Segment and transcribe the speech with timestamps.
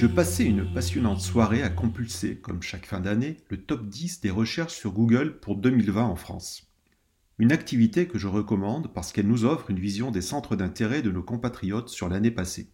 [0.00, 4.30] Je passais une passionnante soirée à compulser, comme chaque fin d'année, le top 10 des
[4.30, 6.72] recherches sur Google pour 2020 en France.
[7.36, 11.10] Une activité que je recommande parce qu'elle nous offre une vision des centres d'intérêt de
[11.10, 12.70] nos compatriotes sur l'année passée.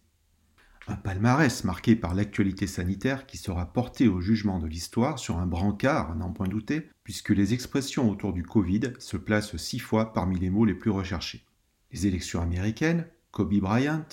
[0.87, 5.47] Un palmarès marqué par l'actualité sanitaire qui sera porté au jugement de l'histoire sur un
[5.47, 10.39] brancard, n'en point douter, puisque les expressions autour du Covid se placent six fois parmi
[10.39, 11.45] les mots les plus recherchés.
[11.91, 14.07] Les élections américaines, Kobe Bryant,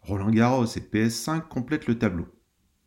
[0.00, 2.26] Roland Garros et PS5 complètent le tableau.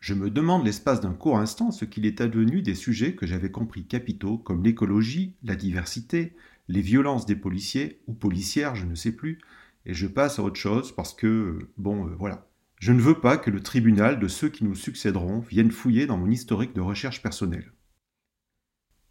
[0.07, 3.51] Je me demande l'espace d'un court instant ce qu'il est advenu des sujets que j'avais
[3.51, 6.33] compris capitaux comme l'écologie, la diversité,
[6.69, 9.39] les violences des policiers ou policières, je ne sais plus,
[9.85, 12.47] et je passe à autre chose parce que, bon, euh, voilà.
[12.79, 16.17] Je ne veux pas que le tribunal de ceux qui nous succéderont vienne fouiller dans
[16.17, 17.73] mon historique de recherche personnelle.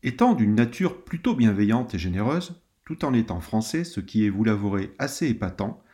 [0.03, 4.45] Étant d'une nature plutôt bienveillante et généreuse, tout en étant français, ce qui est, vous
[4.45, 5.85] l'avouerez, assez épatant,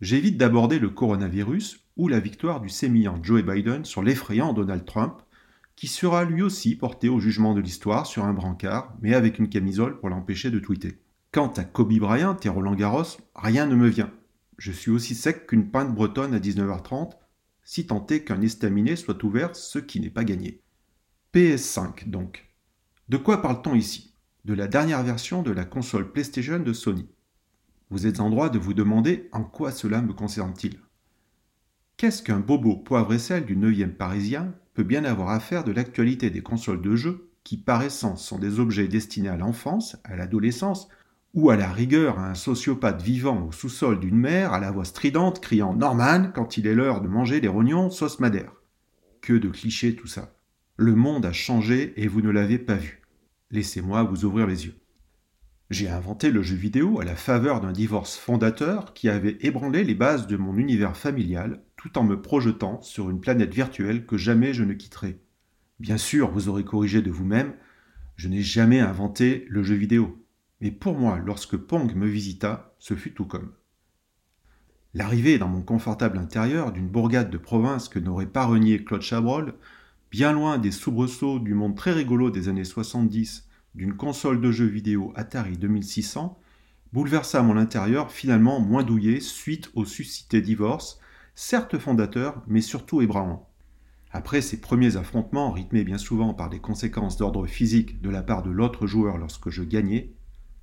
[0.00, 5.22] j'évite d'aborder le coronavirus ou la victoire du sémillant Joe Biden sur l'effrayant Donald Trump,
[5.76, 9.48] qui sera lui aussi porté au jugement de l'histoire sur un brancard, mais avec une
[9.48, 10.98] camisole pour l'empêcher de tweeter.
[11.32, 14.12] Quant à Kobe Bryant et Roland Garros, rien ne me vient.
[14.58, 17.12] Je suis aussi sec qu'une pinte bretonne à 19h30,
[17.64, 20.60] si tant est qu'un estaminet soit ouvert, ce qui n'est pas gagné.
[21.34, 22.46] PS5 donc.
[23.08, 24.14] De quoi parle-t-on ici?
[24.44, 27.08] De la dernière version de la console PlayStation de Sony.
[27.90, 30.78] Vous êtes en droit de vous demander en quoi cela me concerne-t-il
[32.02, 35.70] Qu'est-ce qu'un bobo poivre et sel du 9e parisien peut bien avoir à faire de
[35.70, 40.16] l'actualité des consoles de jeux qui par essence sont des objets destinés à l'enfance, à
[40.16, 40.88] l'adolescence,
[41.32, 44.84] ou à la rigueur à un sociopathe vivant au sous-sol d'une mère à la voix
[44.84, 48.52] stridente criant Norman quand il est l'heure de manger des rognons sauce madère.
[49.20, 50.34] Que de clichés tout ça.
[50.76, 53.00] Le monde a changé et vous ne l'avez pas vu.
[53.52, 54.81] Laissez-moi vous ouvrir les yeux.
[55.72, 59.94] J'ai inventé le jeu vidéo à la faveur d'un divorce fondateur qui avait ébranlé les
[59.94, 64.52] bases de mon univers familial tout en me projetant sur une planète virtuelle que jamais
[64.52, 65.18] je ne quitterai.
[65.80, 67.54] Bien sûr, vous aurez corrigé de vous-même,
[68.16, 70.22] je n'ai jamais inventé le jeu vidéo.
[70.60, 73.52] Mais pour moi, lorsque Pong me visita, ce fut tout comme.
[74.92, 79.54] L'arrivée dans mon confortable intérieur d'une bourgade de province que n'aurait pas renié Claude Chabrol,
[80.10, 84.66] bien loin des soubresauts du monde très rigolo des années 70 d'une console de jeux
[84.66, 86.38] vidéo Atari 2600
[86.92, 91.00] bouleversa mon intérieur finalement moins douillé suite au suscité divorce,
[91.34, 93.48] certes fondateur, mais surtout ébranlant.
[94.10, 98.42] Après ces premiers affrontements rythmés bien souvent par des conséquences d'ordre physique de la part
[98.42, 100.12] de l'autre joueur lorsque je gagnais,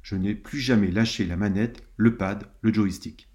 [0.03, 3.28] je n'ai plus jamais lâché la manette, le pad, le joystick.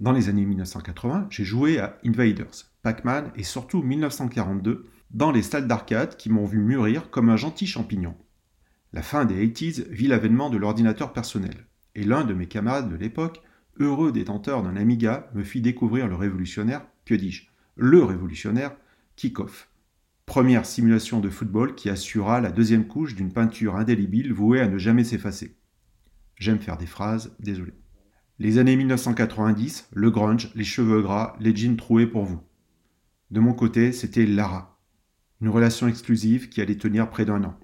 [0.00, 5.68] Dans les années 1980, j'ai joué à Invaders, Pac-Man et surtout 1942 dans les salles
[5.68, 8.16] d'arcade qui m'ont vu mûrir comme un gentil champignon.
[8.94, 12.96] La fin des 80s vit l'avènement de l'ordinateur personnel, et l'un de mes camarades de
[12.96, 13.40] l'époque,
[13.80, 18.76] heureux détenteur d'un Amiga, me fit découvrir le révolutionnaire, que dis-je, le révolutionnaire,
[19.16, 19.70] Kickoff.
[20.26, 24.76] Première simulation de football qui assura la deuxième couche d'une peinture indélébile vouée à ne
[24.76, 25.56] jamais s'effacer.
[26.36, 27.72] J'aime faire des phrases, désolé.
[28.38, 32.42] Les années 1990, le grunge, les cheveux gras, les jeans troués pour vous.
[33.30, 34.78] De mon côté, c'était Lara.
[35.40, 37.58] Une relation exclusive qui allait tenir près d'un an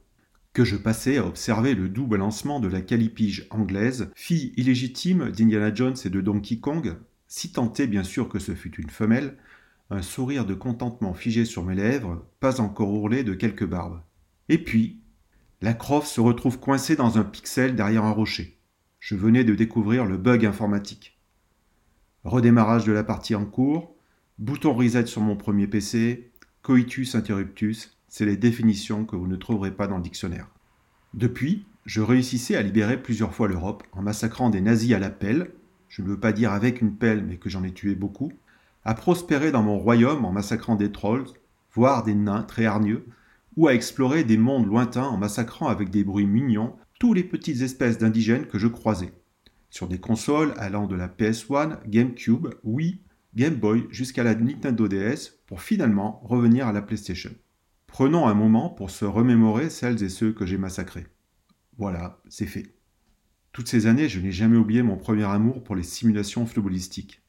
[0.52, 5.72] que je passais à observer le doux balancement de la calipige anglaise, fille illégitime d'Indiana
[5.72, 9.36] Jones et de Donkey Kong, si tenté bien sûr que ce fût une femelle,
[9.90, 14.02] un sourire de contentement figé sur mes lèvres, pas encore ourlé de quelques barbes.
[14.48, 15.00] Et puis,
[15.60, 18.58] la Croft se retrouve coincée dans un pixel derrière un rocher.
[19.00, 21.18] Je venais de découvrir le bug informatique.
[22.24, 23.94] Redémarrage de la partie en cours,
[24.38, 26.32] bouton reset sur mon premier PC,
[26.62, 30.48] coitus interruptus, c'est les définitions que vous ne trouverez pas dans le dictionnaire.
[31.14, 35.52] Depuis, je réussissais à libérer plusieurs fois l'Europe en massacrant des nazis à la pelle,
[35.88, 38.32] je ne veux pas dire avec une pelle, mais que j'en ai tué beaucoup,
[38.84, 41.26] à prospérer dans mon royaume en massacrant des trolls,
[41.72, 43.06] voire des nains très hargneux,
[43.56, 47.62] ou à explorer des mondes lointains en massacrant avec des bruits mignons tous les petites
[47.62, 49.12] espèces d'indigènes que je croisais,
[49.70, 53.00] sur des consoles allant de la PS1, GameCube, Wii,
[53.34, 57.30] Game Boy jusqu'à la Nintendo DS pour finalement revenir à la PlayStation.
[57.88, 61.08] Prenons un moment pour se remémorer celles et ceux que j'ai massacrés.
[61.78, 62.76] Voilà, c'est fait.
[63.52, 67.22] Toutes ces années, je n'ai jamais oublié mon premier amour pour les simulations footballistiques.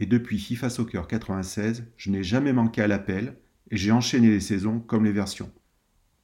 [0.00, 3.38] Et depuis FIFA Soccer 96, je n'ai jamais manqué à l'appel
[3.70, 5.52] et j'ai enchaîné les saisons comme les versions.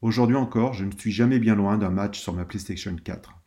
[0.00, 3.38] Aujourd'hui encore, je ne suis jamais bien loin d'un match sur ma PlayStation 4.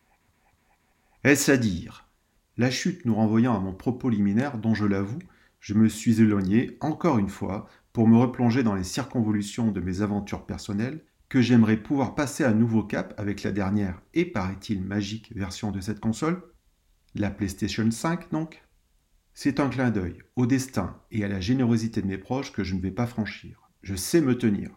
[1.26, 2.08] Est-ce à dire?
[2.56, 5.20] La chute nous renvoyant à mon propos liminaire dont je l'avoue,
[5.66, 10.02] je me suis éloigné, encore une fois, pour me replonger dans les circonvolutions de mes
[10.02, 15.36] aventures personnelles, que j'aimerais pouvoir passer à nouveau cap avec la dernière et paraît-il magique
[15.36, 16.44] version de cette console,
[17.16, 18.64] la PlayStation 5 donc.
[19.34, 22.76] C'est un clin d'œil au destin et à la générosité de mes proches que je
[22.76, 23.68] ne vais pas franchir.
[23.82, 24.70] Je sais me tenir.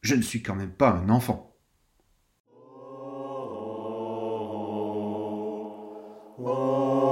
[0.00, 1.56] Je ne suis quand même pas un enfant.
[6.38, 7.11] Oh.